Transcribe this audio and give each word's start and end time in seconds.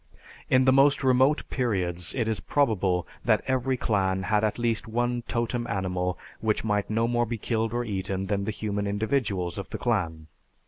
In 0.49 0.65
the 0.65 0.71
most 0.73 1.03
remote 1.03 1.47
periods 1.51 2.15
it 2.15 2.27
is 2.27 2.39
probable 2.39 3.05
that 3.23 3.43
every 3.45 3.77
clan 3.77 4.23
had 4.23 4.43
at 4.43 4.57
least 4.57 4.87
one 4.87 5.21
totem 5.27 5.67
animal 5.67 6.17
which 6.39 6.63
might 6.63 6.89
no 6.89 7.07
more 7.07 7.27
be 7.27 7.37
killed 7.37 7.71
or 7.71 7.85
eaten 7.85 8.25
than 8.25 8.45
the 8.45 8.49
human 8.49 8.87
individuals 8.87 9.59
of 9.59 9.69
the 9.69 9.77
clan. 9.77 10.25